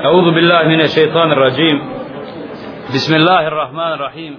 [0.00, 1.76] أعوذ بالله من الشيطان الرجيم
[2.94, 4.32] بسم الله الرحمن الرحيم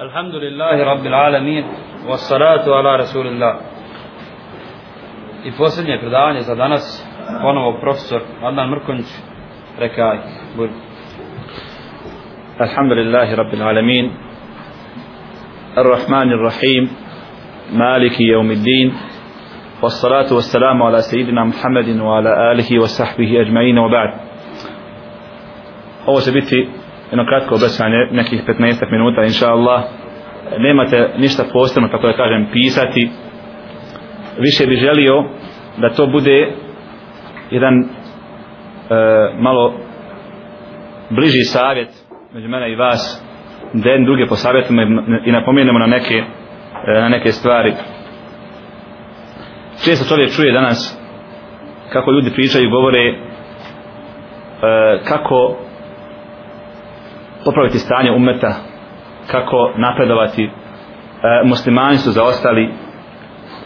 [0.00, 1.64] الحمد لله رب العالمين
[2.08, 3.54] والصلاة على رسول الله
[5.44, 6.84] I posljednje predavanje za danas
[7.42, 9.10] ponovo profesor Adnan Mrkonjić
[9.78, 10.16] rekaj
[10.56, 10.72] budi
[12.60, 14.06] الحمد لله رب العالمين
[15.78, 16.84] الرحمن الرحيم
[17.72, 18.88] مالك يوم الدين
[19.82, 24.10] والصلاة والسلام على سيدنا محمد وعلى آله وصحبه أجمعين وبعد
[26.06, 26.68] ovo će biti
[27.10, 29.82] jedno kratko obraćanje nekih 15 minuta inša Allah
[30.58, 33.10] nemate ništa posebno tako da kažem pisati
[34.38, 35.24] više bi želio
[35.78, 36.52] da to bude
[37.50, 37.84] jedan e,
[39.38, 39.74] malo
[41.10, 41.88] bliži savjet
[42.32, 43.24] među mene i vas
[43.72, 44.82] da jedan druge posavjetimo
[45.24, 47.72] i napomenemo na neke e, na neke stvari
[49.85, 50.99] često čovjek čuje danas
[51.93, 53.15] kako ljudi pričaju i govore e,
[55.03, 55.55] kako
[57.45, 58.55] popraviti stanje umeta
[59.31, 60.49] kako napredovati e,
[61.45, 62.69] muslimani su zaostali.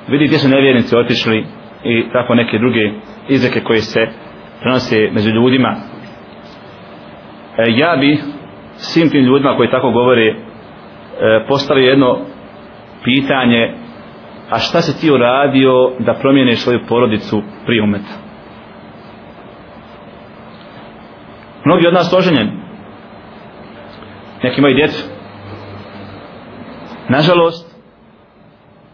[0.08, 1.46] Vidi gdje su nevjernici otišli
[1.84, 2.92] i tako neke druge
[3.30, 4.08] izreke koje se
[4.62, 5.76] prenose među ljudima.
[7.58, 8.20] E, ja bi
[8.76, 10.36] svim tim ljudima koji tako govore e,
[11.48, 12.20] postavio jedno
[13.04, 13.83] pitanje
[14.54, 18.14] a šta se ti uradio da promijeniš svoju porodicu prije umeta?
[21.66, 22.52] Mnogi od nas oženjeni.
[24.44, 25.06] Neki imaju djecu.
[27.10, 27.74] Nažalost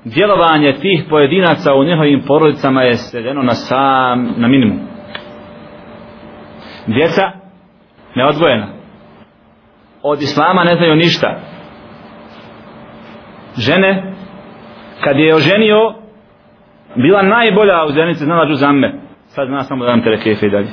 [0.03, 4.79] djelovanje tih pojedinaca u njihovim porodicama je svedeno na sam na minimum.
[6.87, 7.31] Djeca
[8.15, 8.67] neodgojena.
[10.03, 11.39] Od islama ne znaju ništa.
[13.57, 14.08] Žene
[15.03, 15.93] kad je oženio
[16.95, 18.93] bila najbolja u ženici znala džuzamme
[19.27, 20.69] sad zna samo da nam terekefe i dalje.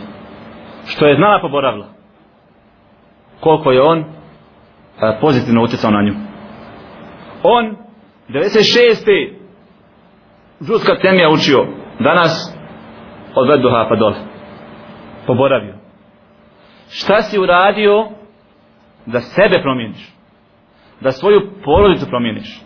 [0.87, 1.87] Što je znala poboravila.
[3.41, 4.05] Koliko je on
[5.01, 6.15] a, pozitivno utjecao na nju.
[7.43, 7.77] On
[8.29, 9.33] 96.
[10.63, 11.67] džuska temija učio.
[11.99, 12.57] Danas
[13.35, 14.17] od Veduha pa dole.
[15.27, 15.75] Poboravio.
[16.89, 18.09] Šta si uradio
[19.07, 20.13] da sebe promijeniš?
[21.01, 22.61] Da svoju porodicu promijeniš?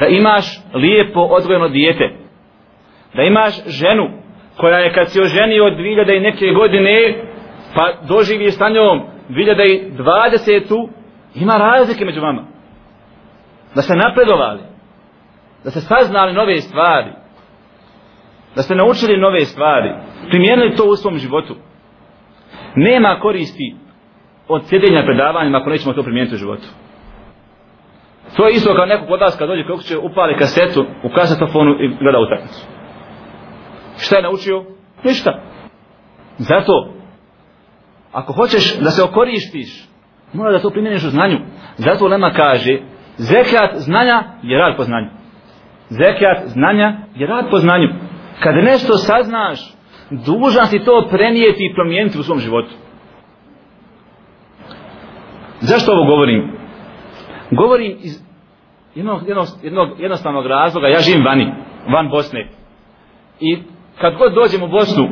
[0.00, 2.10] Da imaš lijepo odgojeno dijete.
[3.14, 4.08] Da imaš ženu
[4.56, 7.24] koja je kad si oženio od 2000 i neke godine
[7.74, 10.88] pa doživi sa njom 2020
[11.34, 12.44] ima razlike među vama.
[13.74, 14.60] Da ste napredovali
[15.64, 17.10] da ste saznali nove stvari
[18.56, 19.90] da ste naučili nove stvari
[20.28, 21.56] primijenili to u svom životu.
[22.74, 23.76] Nema koristi
[24.48, 26.64] od sjedenja predavanjima ako nećemo to primijeniti u životu.
[28.36, 31.70] To je isto kao neko kod nas kad dođe kako će upali kasetu u kasetofonu
[31.70, 32.66] i gleda utakmicu.
[33.98, 34.64] Šta je naučio?
[35.04, 35.40] Ništa.
[36.38, 36.92] Zato,
[38.12, 39.88] ako hoćeš da se okorištiš,
[40.32, 41.38] mora da to primjeniš u znanju.
[41.76, 42.78] Zato Lema kaže,
[43.16, 45.08] zekat znanja je rad po znanju.
[45.88, 47.88] Zekat znanja je rad po znanju.
[48.40, 49.74] Kad nešto saznaš,
[50.10, 52.70] dužan si to prenijeti i promijeniti u svom životu.
[55.60, 56.63] Zašto ovo govorim?
[57.56, 58.22] Govorim iz
[58.94, 61.52] jednog, jednog, jednog jednostavnog razloga, ja živim vani,
[61.92, 62.48] van Bosne.
[63.40, 63.58] I
[64.00, 65.08] kad god dođem u Bosnu,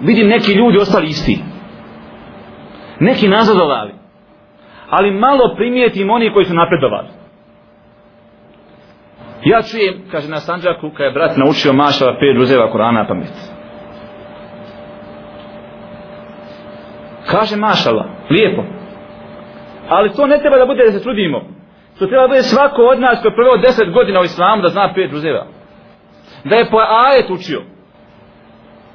[0.00, 1.38] vidim neki ljudi ostali isti.
[3.00, 3.92] Neki nazadovali.
[4.90, 7.08] Ali malo primijetim oni koji su napredovali.
[9.44, 13.54] Ja čujem, kaže na Sanđaku, kada je brat naučio mašava pet druzeva Korana pamet.
[17.26, 18.62] Kaže mašala, lijepo.
[19.88, 21.40] Ali to ne treba da bude da se trudimo.
[21.98, 24.68] To treba da bude svako od nas koji je prveo deset godina u islamu da
[24.68, 25.46] zna pet džuzeva.
[26.44, 27.62] Da je po ajet učio.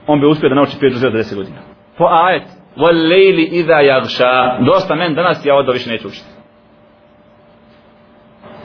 [0.08, 1.58] On bi uspio da nauči pet džuzeva za deset godina.
[1.98, 2.44] Po ajet.
[2.78, 4.58] Wal lejli iza jagša.
[4.66, 6.30] Dosta men danas ja odo više neću učiti.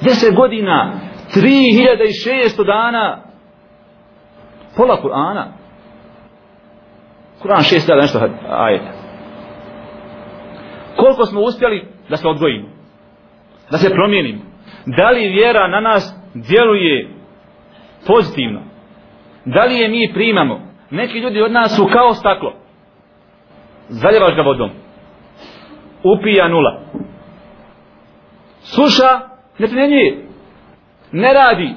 [0.01, 0.93] Deset godina.
[1.35, 3.23] Tri hiljada i šesto dana.
[4.77, 5.45] Pola Kur'ana.
[7.43, 8.19] Kur'an šest dana nešto
[8.49, 8.93] ajeta.
[10.97, 12.69] Koliko smo uspjeli da se odgojimo?
[13.71, 14.43] Da se promijenimo?
[14.87, 17.09] Da li vjera na nas djeluje
[18.07, 18.61] pozitivno?
[19.45, 20.61] Da li je mi primamo?
[20.91, 22.53] Neki ljudi od nas su kao staklo.
[23.89, 24.71] Zaljevaš ga vodom.
[26.03, 26.81] Upija nula.
[28.61, 29.21] Sluša,
[29.59, 30.25] ne primjenjuje.
[31.13, 31.71] Ne radi.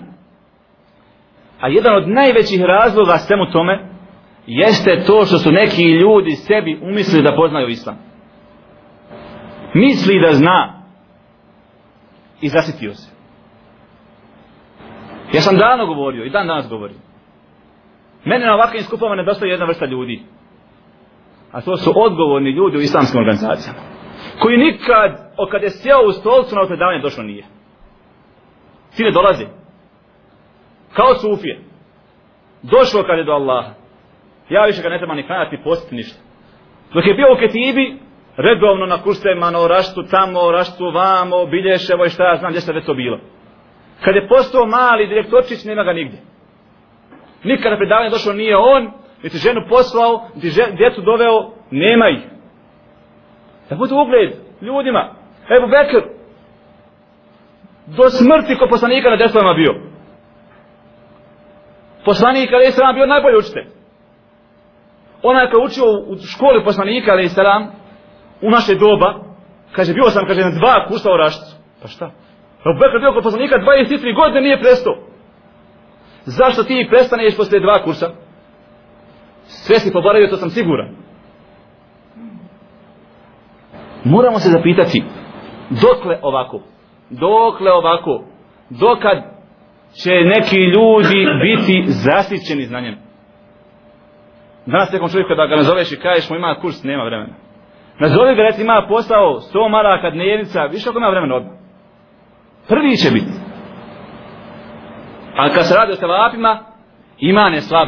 [1.62, 3.80] A jedan od najvećih razloga svemu tome
[4.48, 8.07] jeste to što su neki ljudi sebi umislili da poznaju islam
[9.80, 10.82] misli da zna
[12.42, 13.12] i zasitio se
[15.34, 16.98] ja sam davno govorio i dan danas govorim
[18.26, 20.24] mene na ovakvim skupama nedostaje jedna vrsta ljudi
[21.52, 23.80] A to su odgovorni ljudi u islamskim organizacijama.
[24.40, 27.46] Koji nikad, o kad je sjeo u stolcu na predavanje, došlo nije.
[28.96, 29.46] Ti ne dolaze
[30.94, 31.62] Kao sufije.
[32.62, 33.72] Došlo kad je do Allaha.
[34.50, 36.20] Ja više ga ne treba ni klanjati, ni postiti ništa.
[36.94, 38.00] Dok je bio u Ketibi,
[38.38, 42.74] redovno na kursevima, na oraštu, tamo, oraštu, vamo, bilješevo i šta ja znam gdje se
[42.74, 43.20] već to bilo.
[44.04, 46.20] Kad je postao mali direktorčić, nema ga nigdje.
[47.44, 48.92] Nikada predavanje došao nije on,
[49.24, 52.22] niti ženu poslao, niti žen, djecu doveo, nema ih.
[53.70, 54.32] Da bude ugled
[54.62, 55.14] ljudima.
[55.50, 56.08] Evo Bekr,
[57.86, 59.74] do smrti ko poslanika na desovima bio.
[62.06, 63.66] Poslanik ali Islam bio najbolji učitelj.
[65.24, 67.72] Onaj ko učio u školi poslanika ali Islam,
[68.42, 69.20] u naše doba,
[69.72, 71.56] kaže, bio sam, kaže, na dva kursa o rašticu.
[71.82, 72.06] Pa šta?
[72.66, 74.96] Abu Bekr bio kod poslanika 23 godine nije prestao.
[76.26, 78.10] Zašto ti prestaneš posle dva kursa?
[79.44, 80.90] Sve si poboravio, to sam siguran.
[84.04, 85.04] Moramo se zapitati,
[85.70, 86.62] dokle ovako?
[87.10, 88.24] Dokle ovako?
[88.70, 89.18] Dokad
[90.04, 92.96] će neki ljudi biti zasićeni znanjem?
[94.66, 97.34] Danas nekom čovjeku kada ga nazoveš i kažeš mu ima kurs, nema vremena.
[98.00, 101.54] Nazovi ga recimo ima posao, 100 maraka dnevnica, više ako ima vremena odmah.
[102.68, 103.32] Prvi će biti.
[105.38, 106.60] A kad se radi o sevapima,
[107.18, 107.88] iman je slab.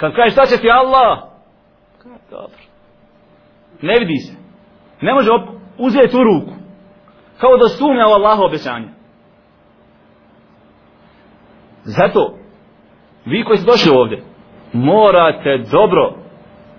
[0.00, 1.18] Kad kaže šta će ti Allah?
[2.30, 2.58] Dobro.
[3.82, 4.36] Ne vidi se.
[5.00, 5.30] Ne može
[5.78, 6.52] uzeti u ruku.
[7.38, 8.88] Kao da sumnja u Allaho obećanje.
[11.82, 12.34] Zato,
[13.24, 14.22] vi koji ste došli ovdje,
[14.72, 16.14] morate dobro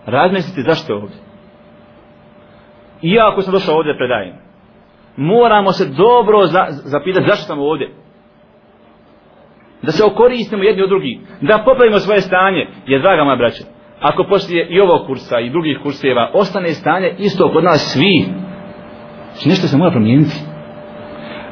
[0.06, 1.31] razmisliti zašto je ovdje.
[3.02, 4.36] Iako sam došao ovdje predajem,
[5.18, 7.90] moramo se dobro za, zapitati zašto sam ovdje.
[9.82, 11.20] Da se okoristimo jedni od drugih.
[11.42, 12.68] Da popravimo svoje stanje.
[12.86, 13.64] Jer, draga moja braća,
[14.02, 18.26] ako poslije i ovog kursa i drugih kurseva ostane stanje isto kod nas svi,
[19.32, 20.36] znači nešto se mora promijeniti.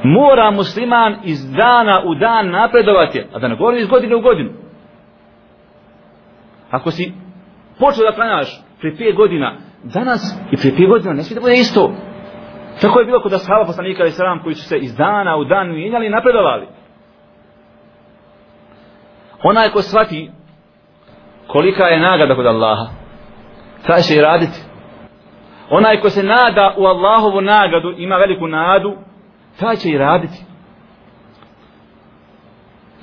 [0.04, 4.50] Mora musliman iz dana u dan napredovati, a da ne govorim iz godine u godinu.
[6.72, 7.14] Ako si
[7.80, 11.54] počeo da klanjaš prije pet godina, danas i prije pet godina ne smije da bude
[11.54, 11.92] isto.
[12.82, 15.70] Tako je bilo kod ashaba poslanika i sram koji su se iz dana u dan
[15.70, 16.68] mijenjali i napredovali.
[19.44, 20.32] Onaj ko shvati
[21.48, 22.86] kolika je nagrada kod Allaha,
[23.88, 24.60] taj će i raditi.
[25.70, 28.96] Onaj ko se nada u Allahovu nagradu, ima veliku nadu,
[29.60, 30.38] taj će i raditi.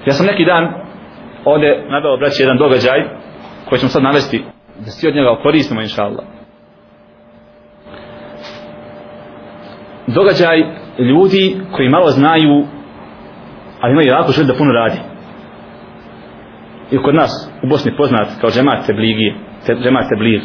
[0.07, 0.75] Ja sam neki dan
[1.45, 3.05] ovdje nadao braći jedan događaj
[3.69, 4.45] koji ćemo sad navesti
[4.79, 6.25] da svi od njega koristimo inša Allah.
[10.19, 10.59] Događaj
[10.99, 12.55] ljudi koji malo znaju
[13.81, 14.99] ali imaju jako želju da puno radi.
[16.91, 17.33] I kod nas
[17.65, 19.35] u Bosni poznat kao džemat Tebligije
[19.83, 20.43] džemat Teblig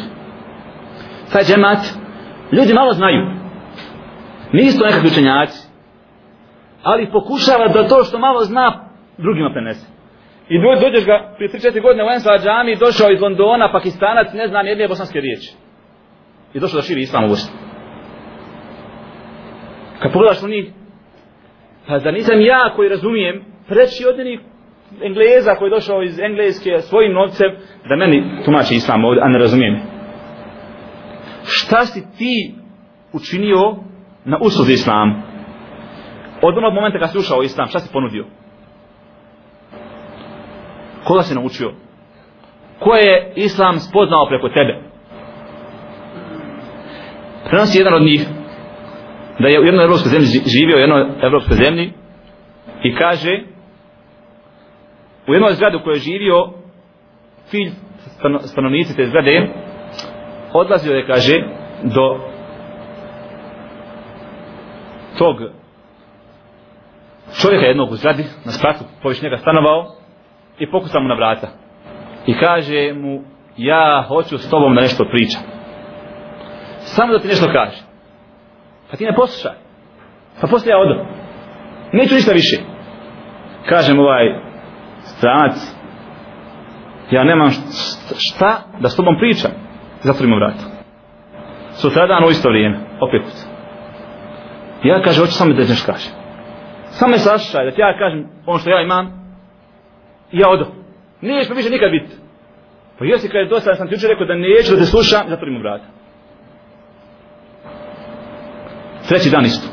[1.32, 1.78] taj džemat
[2.52, 3.22] ljudi malo znaju.
[4.52, 5.72] Nisu to nekakvi učenjaci
[6.82, 9.86] ali pokušava da to što malo zna drugima prenese.
[10.48, 14.48] I do, dođeš ga prije 3-4 godine u Ensla džami došao iz Londona, Pakistanac ne
[14.48, 15.54] zna nijedne bosanske riječi.
[16.54, 17.71] I došao da širi islam u Bosni.
[20.02, 20.70] Kad pogledaš u njih,
[21.86, 24.40] pa da nisam ja koji razumijem, preći od njih
[25.02, 27.50] Engleza koji je došao iz Engleske svojim novcem,
[27.88, 29.80] da meni tumači islam ovdje, a ne razumijem.
[31.44, 32.54] Šta si ti
[33.12, 33.76] učinio
[34.24, 35.22] na usluzi islam?
[36.42, 38.24] Od onog momenta kad si ušao u islam, šta si ponudio?
[41.04, 41.72] Koga si naučio?
[42.78, 44.82] Ko je islam spoznao preko tebe?
[47.50, 48.26] Prenosi jedan od njih,
[49.42, 51.92] da je u jednoj evropskoj zemlji živio u jednoj evropskoj zemlji
[52.82, 53.40] i kaže
[55.26, 56.48] u jednoj zgradi u kojoj je živio
[57.50, 57.70] filj
[58.44, 59.48] stanovnici te zgrade
[60.52, 61.34] odlazio je kaže
[61.82, 62.18] do
[65.18, 65.36] tog
[67.40, 69.86] čovjeka jednog u zgradi na spratu poviš njega stanovao
[70.58, 71.48] i pokuca mu na vrata.
[72.26, 73.22] I kaže mu
[73.56, 75.42] ja hoću s tobom da nešto pričam.
[76.78, 77.91] Samo da ti nešto kaže
[78.92, 79.56] Pa ti ne poslušaj.
[80.40, 81.06] Pa poslije ja odo.
[81.92, 82.56] Neću ništa više.
[83.68, 84.24] Kažem ovaj
[85.02, 85.56] stranac,
[87.10, 87.50] ja nemam
[88.18, 89.50] šta da s tobom pričam.
[90.02, 90.64] Zatvorimo vrata.
[91.72, 93.46] Sutra dan u isto vrijeme, opet kuca.
[94.84, 96.12] Ja kaže, hoću samo da nešto kažem.
[96.84, 99.06] Samo me sašaj, da ti ja kažem ono što ja imam,
[100.32, 100.66] i ja odo.
[101.20, 102.12] Niješ me više nikad biti.
[102.98, 105.60] Pa jesi kada je dosta, sam ti učer rekao da neću da te slušam, zatvorimo
[105.60, 106.01] vrata.
[109.12, 109.68] Treći dan isto.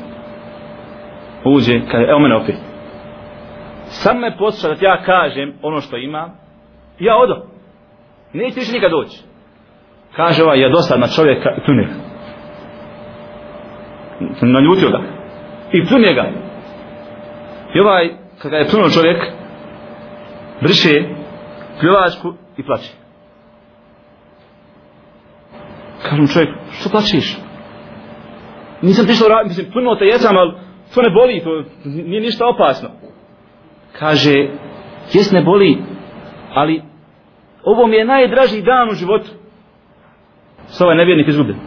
[1.45, 2.55] Uđe, kaže, evo mene opet.
[3.83, 6.31] Sam me posluša da ti ja kažem ono što imam,
[6.99, 7.45] ja odo.
[8.33, 9.17] Neće više nikad doći.
[10.15, 11.93] Kaže ovaj, je dosadna čovjek, i pljune ga.
[14.41, 14.99] Naljutio ga.
[15.71, 16.29] I pljune ga.
[17.75, 18.09] I ovaj,
[18.41, 19.23] kada je pljunuo čovjek,
[20.61, 20.89] briše
[21.79, 22.91] pljuvačku i plače.
[26.09, 27.48] Kažem čovjek, što plačiš?
[28.81, 30.53] Nisam ti što radim, mislim, puno te jesam, ali
[30.93, 32.89] to ne boli, to nije ništa opasno.
[33.99, 34.47] Kaže,
[35.13, 35.77] jes ne boli,
[36.53, 36.81] ali
[37.63, 39.29] ovo mi je najdraži dan u životu.
[40.67, 41.59] Sa ovaj nevjernik izgubljen.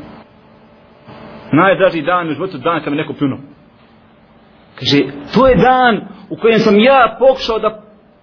[1.52, 3.38] Najdraži dan u životu, dan kad mi neko pljunuo.
[4.78, 4.98] Kaže,
[5.34, 7.82] to je dan u kojem sam ja pokušao da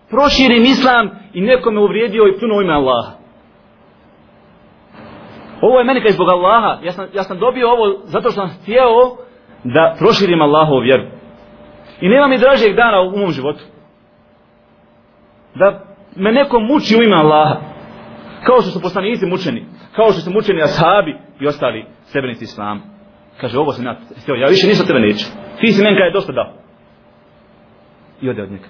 [0.10, 3.19] proširim islam i neko me uvrijedio i pljunuo ime Allaha.
[5.62, 6.80] Ovo je meni kaj zbog Allaha.
[6.84, 8.86] Ja sam, ja sam dobio ovo zato što sam htio
[9.64, 11.04] da proširim Allahovu vjeru.
[12.02, 13.64] I nema mi dražijeg dana u mom životu.
[15.56, 15.84] Da
[16.16, 17.56] me neko muči u ime Allaha.
[18.44, 19.66] Kao što su poslanici mučeni.
[19.96, 22.82] Kao što su mučeni ashabi i ostali sebenici islama.
[23.42, 24.36] Kaže, ovo sam ja htio.
[24.36, 25.26] Ja više nisam tebe neću.
[25.60, 26.54] Ti si meni kada je dosta dao.
[28.22, 28.68] I ode od njega.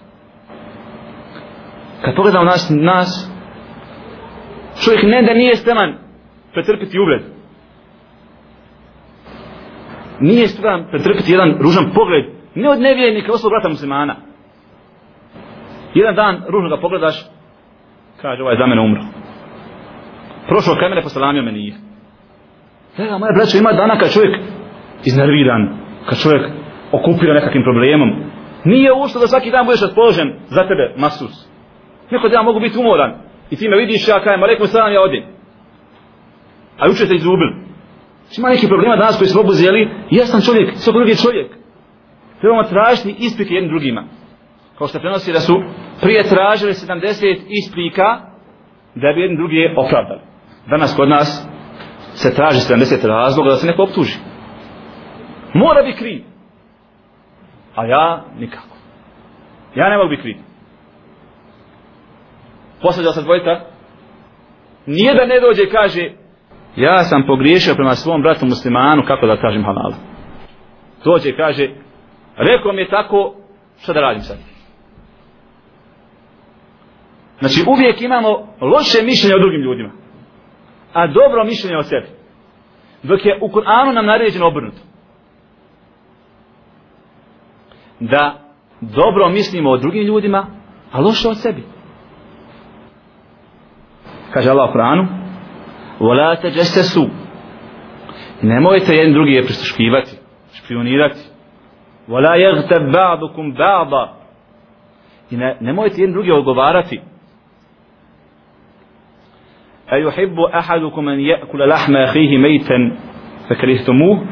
[2.02, 3.32] Kad pogledamo nas, nas
[4.84, 6.09] čovjek ne da nije steman
[6.54, 7.22] pretrpiti uvred.
[10.20, 12.26] Nije steman pretrpiti jedan ružan pogled.
[12.56, 14.16] Ne od nevjernika, oslo brata muslimana.
[15.94, 17.26] Jedan dan ružno ga pogledaš,
[18.22, 19.02] kaže ovaj za mene umro.
[20.48, 21.74] Prošao kaj mene posalamio me nije.
[22.98, 24.40] Evo, moja braća, ima dana kad čovjek
[25.06, 26.44] iznerviran, kad čovjek
[26.92, 28.10] okupira nekakvim problemom,
[28.66, 31.50] nije ušto da svaki dan budeš raspoložen za tebe, masus.
[32.12, 33.12] Neko da ja mogu biti umoran
[33.50, 35.24] i ti me vidiš, ja kajem, alaikum salam, ja odim.
[36.80, 37.54] A juče ste izgubili.
[38.38, 41.52] Ima neki problema danas koji smo obuzeli, ja sam čovjek, svog drugi čovjek.
[42.40, 44.04] Trebamo tražiti isprike jednim drugima.
[44.78, 45.56] Kao što prenosi da su
[46.02, 48.20] prije tražili 70 isprika
[48.96, 50.22] da bi jedni drugi opravdali.
[50.70, 51.48] Danas kod nas
[52.14, 54.18] se traži 70 razloga da se neko optuži.
[55.54, 56.24] Mora bi kriv.
[57.76, 58.76] A ja nikako.
[59.76, 60.38] Ja ne mogu biti kriv.
[62.82, 63.66] Posledao sam dvojta.
[64.86, 66.12] Nije da ne dođe i kaže
[66.76, 69.94] ja sam pogriješio prema svom bratu muslimanu kako da kažem halal.
[71.04, 71.70] Dođe i kaže
[72.38, 73.36] rekao mi je tako
[73.82, 74.38] šta da radim sad.
[77.40, 78.30] Znači uvijek imamo
[78.62, 79.92] loše mišljenje o drugim ljudima.
[80.94, 82.08] A dobro mišljenje o sebi.
[83.04, 84.82] Dok je u Kur'anu nam naređeno obrnuto.
[88.00, 88.40] Da
[88.82, 90.48] dobro mislimo o drugim ljudima,
[90.92, 91.64] a loše o sebi.
[94.34, 95.29] Kaže Allah u Kur'anu
[96.00, 96.52] Vola te
[98.42, 100.12] Nemojte jedni drugi je prisluškivati,
[100.54, 101.20] Špionirati
[102.08, 104.14] Vola jegte ba'dukum ba'da
[105.32, 107.02] I ne, nemojte jedni drugi ogovarati.
[109.90, 112.98] A yuhibbu ahadukum an ya'kula lahma akhihi maytan
[113.48, 114.28] fakrihtumu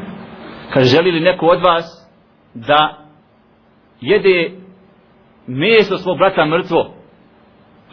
[0.72, 2.10] kaže želi li neko od vas
[2.54, 2.98] da
[4.00, 4.50] jede
[5.46, 6.94] meso svog brata mrtvo?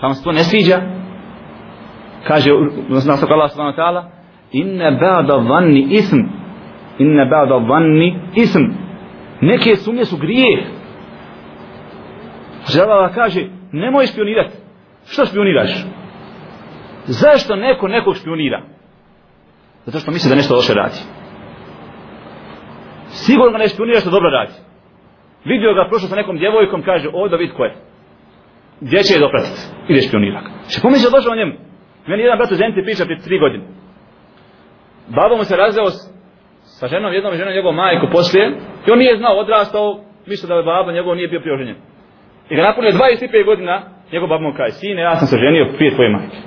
[0.01, 0.81] Pa vam se to ne sviđa?
[2.27, 2.49] Kaže
[2.89, 4.01] nasak Allah subhanahu wa ta'ala
[4.51, 6.19] inna ba'da dhanni ism
[6.99, 8.63] inna ba'da dhanni ism
[9.41, 10.65] neke sumnje su grijeh
[12.73, 13.41] Želala kaže
[13.71, 14.57] nemoj špionirati
[15.05, 15.85] što špioniraš
[17.07, 18.61] Zašto neko nekog špionira?
[19.85, 20.99] Zato što misli da nešto loše radi.
[23.07, 24.53] Sigurno ga ne špionira što dobro radi.
[25.45, 27.75] Vidio ga prošao sa nekom djevojkom, kaže, ovdje vid ko je.
[28.81, 29.61] Gdje će je dopratiti?
[29.89, 30.49] Ide špionira ga.
[30.69, 31.53] Še pomisli da došao o njemu?
[32.07, 33.63] Meni jedan brat u Zenici priča prije tri godine.
[35.07, 35.89] Babo mu se razveo
[36.79, 38.45] sa ženom, jednom ženom njegovom majku poslije.
[38.87, 41.77] I on nije znao, odrastao, mislio da je babo njegov nije bio prioženjen.
[42.49, 43.81] I ga napunio 25 godina,
[44.11, 46.37] njegov babo mu kaže, sine, ja sam se ženio prije tvoje majke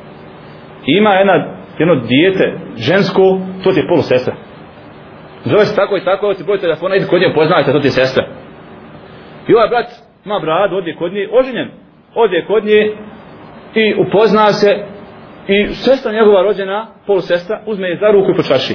[0.87, 1.35] ima jedna,
[1.79, 3.23] jedno dijete žensko,
[3.65, 4.35] to ti je polu sestra.
[5.45, 7.87] Zove se tako i tako, ovo ti broj telefona, idi kod nje, poznajte, to ti
[7.87, 8.25] je sestra.
[9.49, 9.87] I ovaj brat
[10.25, 11.71] ima bradu, odje kod nje, oženjen,
[12.15, 12.93] odje kod nje
[13.75, 14.85] i upozna se
[15.49, 18.75] i sestra njegova rođena, polusestra, uzme je za ruku i počaši.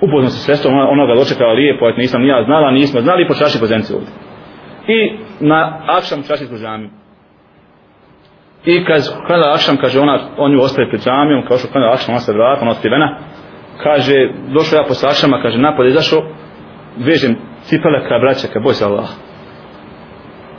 [0.00, 3.60] Upozna se sestra, ona, ona ga dočekala lijepo, et nisam ja znala, nismo znali, počaši
[3.60, 4.12] po zemci ovdje.
[4.86, 6.90] I na akšam čaši s božamim.
[8.64, 12.14] I kad kada Akšam, kaže ona, on ju ostaje pred džamijom, kao što kada Akšam,
[12.14, 13.18] ona se vrata, ona ostivena,
[13.82, 14.14] kaže,
[14.54, 16.22] došao ja po sašama, kaže, napad izašao,
[16.96, 19.08] vežem cipele ka braća, ka boj se Allah.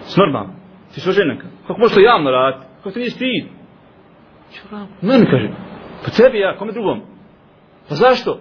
[0.01, 0.53] S normalno.
[0.93, 2.65] Ti su ženaka, kako možeš to javno raditi?
[2.77, 3.62] Kako ti nije stid?
[5.01, 5.47] Meni kaže,
[6.05, 7.01] pa tebi ja, kome drugom?
[7.89, 8.39] Pa zašto?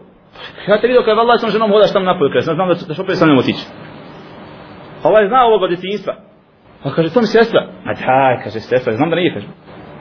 [0.69, 3.19] Ja te vidio kada Allah sam ženom hodaš tamo napolju, kada znam da, ćeš opet
[3.19, 3.65] sa njom otići.
[5.03, 6.15] Ovaj zna ovog od djetinjstva.
[6.83, 7.61] Pa kaže, to mi sestra.
[7.87, 9.47] A daj, kaže, sestra, znam da nije, kaže.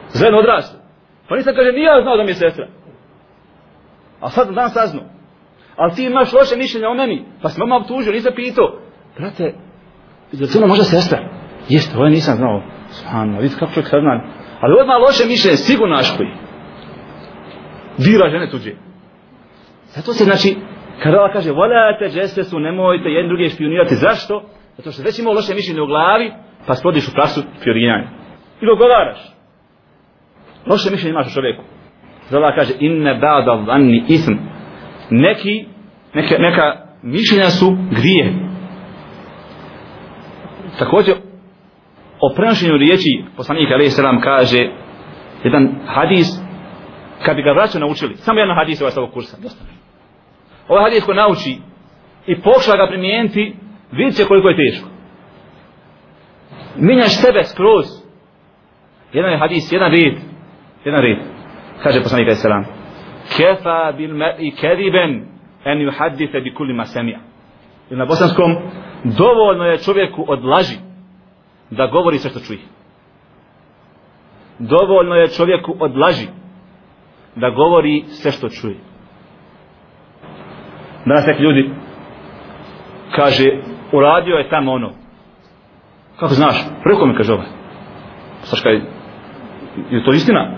[0.10, 0.80] Zven odrasla.
[1.28, 2.68] Pa nisam, kaže, nije znao da mi je sestra.
[4.22, 5.02] A sad dan saznu.
[5.76, 7.26] Ali ti imaš loše mišljenje o meni.
[7.42, 8.80] Pa sam mama obtužio, nisam pitao.
[9.18, 9.44] Brate,
[10.32, 11.20] je li to možda sestra?
[11.70, 12.62] Jeste, ovo nisam znao.
[12.90, 14.02] Svano, vidi kako čovjek sad.
[14.62, 16.30] Ali odmah loše mišljenje, sigurno naš koji.
[17.98, 18.72] Dira žene tuđe.
[19.84, 20.56] Zato se znači,
[21.04, 23.96] kada Allah kaže, voljate, džeste su, nemojte jedni druge špionirati.
[23.96, 24.44] Zašto?
[24.78, 26.32] Zato što već imao loše mišljenje u glavi,
[26.68, 28.08] pa spodiš u prasu špioniranje.
[28.62, 29.20] I dogovaraš.
[30.66, 31.64] Loše mišljenje imaš u čovjeku.
[32.24, 34.34] Zato Allah kaže, inne ba'da vanni ism.
[35.10, 35.66] Neki,
[36.14, 38.34] neka, neka mišljenja su grije.
[40.80, 41.16] Također,
[42.22, 44.70] o prenošenju riječi poslanika alaihi salam kaže
[45.44, 46.28] jedan hadis
[47.26, 48.16] kad bi ga vraćao naučili.
[48.16, 49.38] Samo jedan hadis ovaj sa kursa.
[49.42, 49.64] Dosta.
[50.68, 51.58] Ovaj hadis ko nauči
[52.28, 53.56] i pokuša ga primijeniti
[53.92, 54.88] vidit će koliko je teško.
[56.76, 57.86] Minjaš sebe skroz.
[59.14, 60.16] Jedan je hadis, jedan red.
[60.86, 61.18] Jedan red.
[61.84, 62.82] Kaže poslanik alaihi salam
[63.38, 65.26] kefa bil i kediben
[65.66, 67.20] en yuhaddite bi kulli ma semija
[67.90, 68.56] ili na bosanskom
[69.04, 70.91] dovoljno je čovjeku od laži
[71.72, 72.60] da govori sve što čuje.
[74.60, 76.28] Dovoljno je čovjeku od laži
[77.36, 78.78] da govori sve što čuje.
[81.06, 81.74] Danas neki ljudi
[83.16, 83.46] kaže,
[83.92, 84.92] uradio je tamo ono.
[86.20, 86.66] Kako znaš?
[86.84, 87.48] Preko mi kaže ovaj.
[88.42, 88.76] Saš kaj,
[89.90, 90.52] je to istina?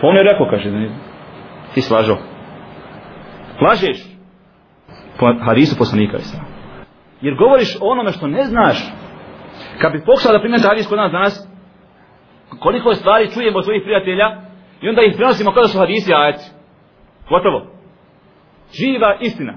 [0.00, 0.90] Pa on je rekao, kaže, ne,
[1.74, 2.16] ti slažao.
[3.60, 4.04] Lažeš?
[5.18, 6.22] Po hadisu poslanika je
[7.20, 8.92] Jer govoriš o onome što ne znaš,
[9.80, 11.48] kad bi pokušao da primjeti hadis kod nas danas,
[12.58, 14.26] koliko je stvari čujemo od svojih prijatelja
[14.82, 16.50] i onda ih prenosimo kada su hadisi ajeci.
[17.28, 17.66] Gotovo.
[18.78, 19.54] Živa istina.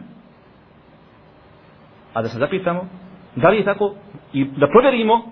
[2.14, 2.88] A da se zapitamo,
[3.36, 3.96] da li je tako
[4.34, 5.24] i da provjerimo,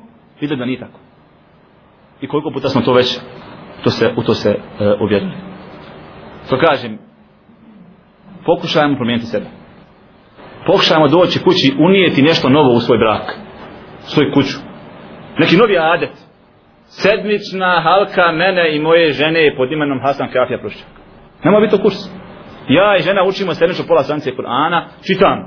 [0.41, 0.99] vidjeti da nije tako.
[2.21, 3.19] I koliko puta smo to već
[3.83, 5.31] to se, u to se uh, uvjerili.
[6.49, 6.99] To kažem,
[8.45, 9.45] pokušajmo promijeniti sebe.
[10.65, 13.37] Pokušajmo doći kući, unijeti nešto novo u svoj brak,
[13.99, 14.57] svoj kuću
[15.39, 16.15] neki novi adet.
[16.85, 20.87] Sedmična halka mene i moje žene pod imenom Hasan Kafija Prušćak
[21.43, 21.95] nema biti to kurs
[22.69, 25.37] ja i žena učimo sedmično pola stranice Kur'ana čitam.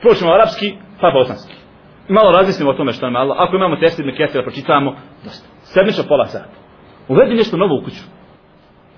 [0.00, 1.54] Pročimo arapski pa bosanski.
[2.08, 3.36] Malo razmislimo o tome što nam Allah.
[3.40, 5.48] Ako imamo testir me kesira pročitamo dosta.
[5.62, 6.50] Sedmično pola sata.
[7.08, 8.02] Uvedi nešto novo u kuću.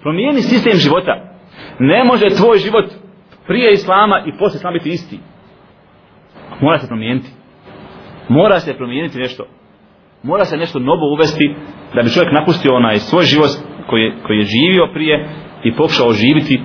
[0.03, 1.14] Promijeni sistem života.
[1.79, 2.85] Ne može tvoj život
[3.47, 5.18] prije islama i posle islama biti isti.
[6.61, 7.31] Mora se promijeniti.
[8.29, 9.47] Mora se promijeniti nešto
[10.22, 11.54] mora se nešto novo uvesti
[11.94, 13.50] da bi čovjek napustio onaj svoj život
[13.87, 15.28] koji, koji je živio prije
[15.64, 16.62] i pokušao živiti e,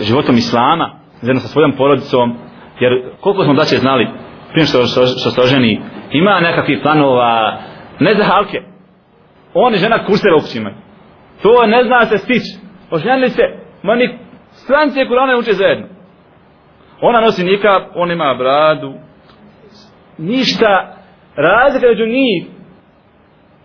[0.00, 0.86] životom islama
[1.20, 2.36] zajedno sa svojom porodicom.
[2.80, 4.08] Jer koliko smo daće znali
[4.52, 5.80] prije što, što, što se oženi
[6.12, 7.58] ima nekakvih planova
[8.00, 8.58] ne za halke.
[9.54, 10.60] On i žena kurseve uopće
[11.42, 12.58] to ne zna se stići.
[12.90, 13.42] Oženili se
[13.82, 14.18] ma ni
[14.50, 15.86] strance kurane uče zajedno.
[17.00, 18.94] Ona nosi nikab on ima bradu.
[20.18, 20.96] Ništa
[21.36, 22.55] razlika među njih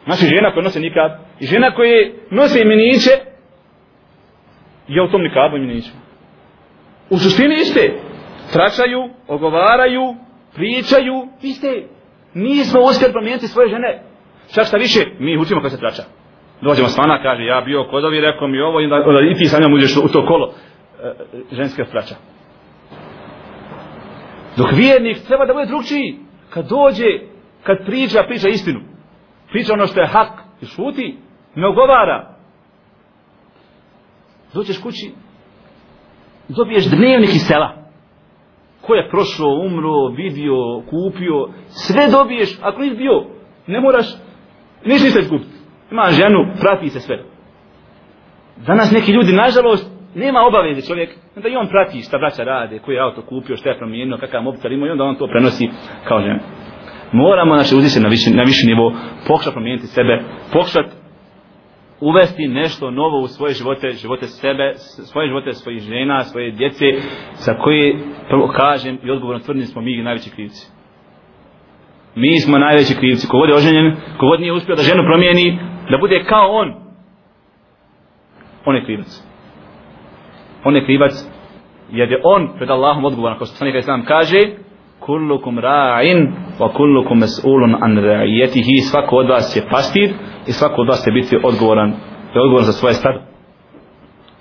[0.05, 3.11] Znači žena koja nose nikad i žena koja nosi miniće
[4.87, 5.91] je u tom nikabu i miniću.
[7.09, 7.93] U suštini iste.
[8.53, 10.15] Tračaju, ogovaraju,
[10.53, 11.87] pričaju, iste.
[12.33, 14.03] Nismo uspjeli promijeniti svoje žene.
[14.53, 16.03] Čak šta više, mi učimo kada se trača.
[16.61, 19.45] Dođemo s vana, kaže, ja bio kodovi, rekao mi ovo, i, onda, onda i ti
[19.45, 21.13] sa njom uđeš u to kolo e,
[21.51, 22.15] ženske trača.
[24.57, 26.19] Dok vjernik treba da bude drugčiji.
[26.49, 27.05] Kad dođe,
[27.63, 28.90] kad priča, priča istinu
[29.51, 31.17] priča ono što je hak i šuti,
[31.55, 32.35] ne ogovara.
[34.53, 35.11] Dođeš kući,
[36.47, 37.75] dobiješ dnevnik iz sela.
[38.81, 43.25] Ko je prošao, umro, vidio, kupio, sve dobiješ, ako nisi bio,
[43.67, 44.05] ne moraš,
[44.85, 45.55] niš nisi kupiti.
[45.91, 47.23] Ima ženu, prati se sve.
[48.67, 52.95] Danas neki ljudi, nažalost, nema obaveze čovjek, da i on prati šta braća rade, koji
[52.95, 55.69] je auto kupio, šta je promijenio, kakav mobitel ima i onda on to prenosi
[56.07, 56.39] kao žena
[57.11, 58.93] moramo naše uzeti na viši, na viši nivo
[59.27, 60.89] pokušati promijeniti sebe pokušati
[61.99, 64.73] uvesti nešto novo u svoje živote živote sebe
[65.11, 66.85] svoje živote svojih žena svoje djece
[67.33, 70.71] sa koje prvo kažem i odgovorno tvrdim smo mi najveći krivci.
[72.15, 73.27] Mi smo najveći krivci.
[73.27, 75.59] Kogod je oženjen kogod nije uspio da ženu promijeni
[75.91, 76.73] da bude kao on
[78.65, 79.23] on je krivac.
[80.63, 81.11] On je krivac
[81.91, 84.39] jer je on pred Allahom odgovoran kao što sam nekaj sam kaže
[84.99, 90.09] kullukum ra'in wa kullukum mas'ulun an ra'iyatihi svako od vas je pastir
[90.47, 91.89] i svako od vas će biti odgovoran
[92.33, 93.19] je odgovoran za svoje stado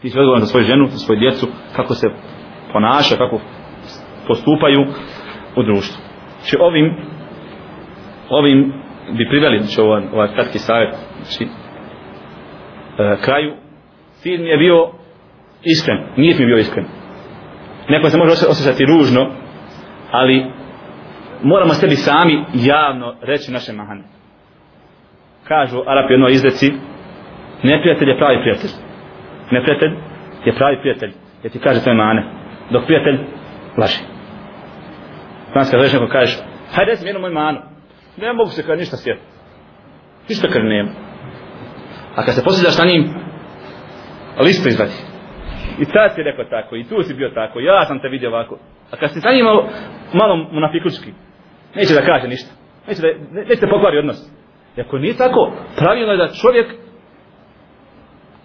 [0.03, 2.07] ti si odgovoran za svoju ženu za svoju djecu kako se
[2.73, 3.41] ponaša kako
[4.27, 4.81] postupaju
[5.57, 6.03] u društvu.
[6.39, 6.97] Znači ovim
[8.29, 8.73] ovim
[9.19, 13.55] bi priveli znači ovaj, ovaj kratki savjet znači e, kraju.
[14.13, 14.91] Cilj mi je bio
[15.63, 16.87] iskren nije mi bio iskren.
[17.89, 19.31] Neko se može osjećati ružno
[20.11, 20.47] ali
[21.43, 24.03] moramo sebi sami javno reći naše mahane.
[25.45, 26.73] Kažu Arapi jednoj izdeci
[27.63, 28.71] neprijatelj je pravi prijatelj.
[29.51, 29.93] Neprijatelj
[30.45, 32.25] je pravi prijatelj jer ti kaže tvoje mane
[32.71, 33.19] dok prijatelj
[33.79, 34.03] laži
[35.53, 36.39] Znaš kada neko kažeš
[36.75, 37.61] hajde reci mi jednu moju manu
[38.17, 39.27] ne mogu se kada ništa sjetiti.
[40.29, 40.91] Ništa kada nema.
[42.17, 43.03] A kad se posljedaš na njim
[44.45, 44.93] listu izvadi.
[45.79, 48.59] I tad si rekao tako i tu si bio tako ja sam te vidio ovako.
[48.91, 49.69] A kad si sa njim malo,
[50.13, 51.13] malo munafikučki
[51.75, 52.51] neće da kaže ništa.
[52.89, 53.09] Neće da
[53.49, 54.31] neće da pokvari odnos.
[54.77, 56.67] I ako nije tako pravilno je da čovjek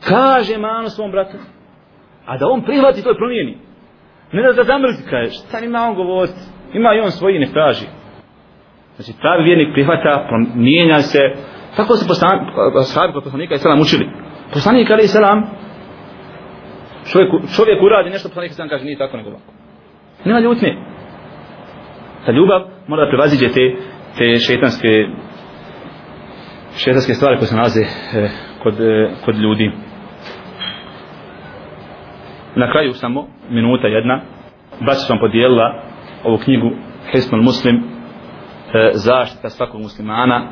[0.08, 1.38] kaže manu svom bratu
[2.26, 3.58] a da on prihvati to i promijeni.
[4.32, 6.40] Ne da da zamrzi kaže šta ima on govoriti?
[6.74, 7.86] Ima i on svoji ne traži.
[8.96, 11.20] Znači pravi vjernik prihvata promijenja se.
[11.78, 12.06] Tako se
[12.94, 14.10] sahabi kod poslanika i selam učili.
[14.54, 15.40] Poslanik ali i selam
[17.12, 19.52] čovjek, čovjek uradi nešto poslanik i selam kaže nije tako nego ovako.
[20.26, 20.78] Nema ljutnje.
[22.26, 23.76] Ta ljubav mora prevaziđe te,
[24.18, 25.08] te šetanske
[26.78, 28.30] šetanske stvari koje se nalaze e,
[28.64, 29.72] kod, e, kod ljudi.
[32.56, 34.22] Na kraju samo minuta jedna.
[34.80, 35.84] Baš sam podijelila
[36.24, 36.72] ovu knjigu
[37.12, 37.82] Hisnul Muslim e,
[38.94, 40.48] zaštita svakog muslimana e,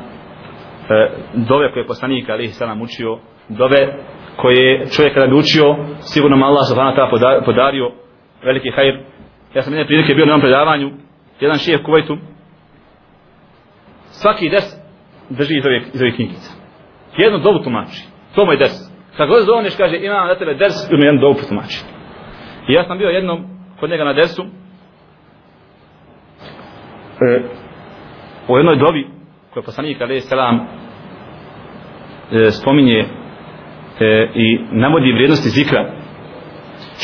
[1.34, 3.18] dove koje je poslanik Ali Salam učio
[3.48, 3.96] dove
[4.36, 7.92] koje čovjek kada bi učio sigurno mu Allah subhanahu ta'ala podario
[8.44, 8.94] veliki hajr.
[9.54, 10.90] Ja sam jedne prilike bio na ovom predavanju
[11.40, 12.18] jedan šijeh Kuvajtu
[14.10, 14.84] svaki des
[15.30, 16.50] drži iz ove, iz ove knjigice.
[17.18, 18.08] jednu dobu tumači.
[18.34, 18.94] To mu je des.
[19.16, 21.84] Kad god zovneš kaže imam na tebe des i mi jednu dobu tumači.
[22.68, 23.44] I ja sam bio jednom
[23.80, 24.42] kod njega na desu
[27.20, 27.42] e,
[28.48, 29.06] u jednoj dobi
[29.52, 30.56] koja poslanik alaih salam
[32.32, 33.06] e, spominje e,
[34.34, 35.92] i navodi vrijednosti zikra.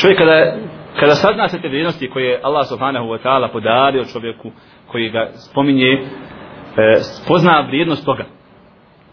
[0.01, 0.55] Čovjek kada
[0.99, 4.51] kada sazna se te vrijednosti koje Allah subhanahu wa ta'ala podario čovjeku
[4.87, 6.01] koji ga spominje e,
[7.01, 8.25] spozna vrijednost toga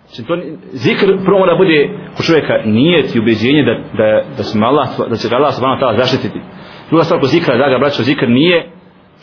[0.09, 0.35] Znači, to,
[0.73, 1.79] zikr prvo mora bude
[2.19, 5.81] u čovjeka nijet i ubeđenje da, da, da, smo Allah, da će ga Allah subhanahu
[5.81, 6.41] wa ta'ala zaštititi.
[6.89, 8.71] Druga stvar kod zikra, da ga braćo, zikr nije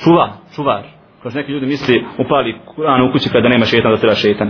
[0.04, 0.84] čuva, čuvar.
[1.22, 4.50] Kao što neki ljudi misli, upali Kur'an u kući kada nema šetan, da treba šetan.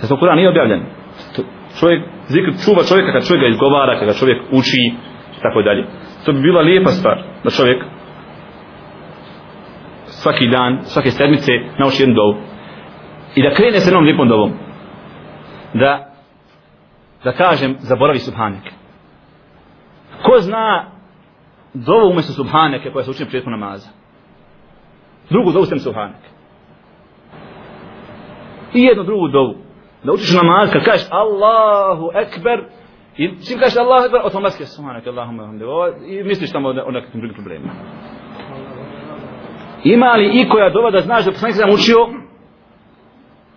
[0.00, 0.80] Zato Kur'an nije objavljen.
[1.36, 1.42] To,
[1.80, 2.00] čovjek,
[2.34, 4.82] zikr čuva čovjeka kad čovjek ga izgovara, kad ga čovjek uči,
[5.42, 5.82] tako dalje.
[6.26, 7.84] To bi bila lijepa stvar, da čovjek
[10.06, 12.36] svaki dan, svake sedmice nauči jednu dovu.
[13.34, 14.52] I da krene sa jednom lijepom dovom.
[15.74, 16.10] Da,
[17.24, 18.72] da kažem, zaboravi subhanik.
[20.22, 20.84] Ko zna
[21.74, 23.88] dovu umjesto subhaneke koja se uči prijetku namaza?
[25.30, 26.22] drugu dovu sem subhanak
[28.74, 29.54] i jednu drugu dovu
[30.04, 32.64] da učiš namaz kad kažeš Allahu Ekber
[33.16, 35.64] i čim kažeš Allahu Ekber automatski je subhanak Allahumma hamdi.
[36.08, 37.72] i misliš tamo o nekakvim drugim problemima
[39.84, 42.00] ima li i koja dova da znaš da poslanik sam učio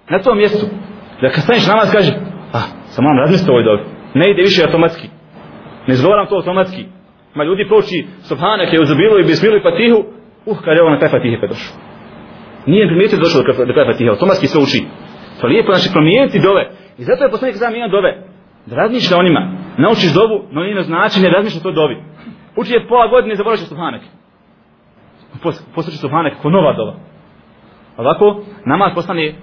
[0.10, 0.66] na tom mjestu
[1.22, 2.12] da kad staniš namaz kaže
[2.54, 5.08] ah, sam vam razmislio ovoj dobi ne ide više automatski
[5.88, 6.86] ne izgovaram to automatski
[7.36, 10.00] ma ljudi proči subhanak je uzubilu i bismilu i fatihu,
[10.46, 11.76] uh, kad je ovo na kraj Fatihe pa došao.
[12.66, 14.80] Nije primijetio da došao do kraja Fatihe, automatski se uči.
[15.38, 16.64] To je lijepo, znači promijeniti dove.
[17.00, 18.12] I zato je poslanik sam imao dove.
[18.70, 19.42] Da razmišlja o njima.
[19.78, 21.98] Naučiš dovu, no njeno značenje, razmišlja to dovi.
[22.56, 24.02] Uči je pola godine, zaboravit će Subhanak.
[25.76, 26.94] Postaće Subhanak ko nova dova.
[27.98, 29.34] Ovako, namaz postane,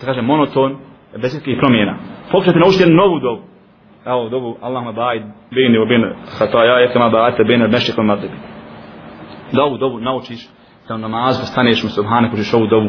[0.00, 0.76] da kažem, monoton,
[1.22, 1.96] bez ikakvih promjena.
[2.32, 3.40] Pokušajte naučiti jednu novu dovu.
[4.06, 6.08] Evo, dovu, Allahuma ba'id, bini, bini,
[6.38, 8.34] hataja, ekama ba'ate, bini, mešćek, madribi.
[9.52, 10.48] da ovu dovu naučiš
[10.88, 12.88] da u namazu staneš mu subhanak, učiš ovu dovu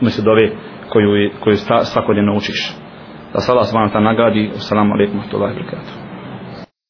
[0.00, 0.50] umjesto dove
[0.88, 2.74] koju, koju svakodnevno učiš
[3.34, 4.50] da se Allah subhanahu wa ta'ala nagradi.
[4.54, 6.03] Assalamu alaikum wa rahmatullahi wa barakatuh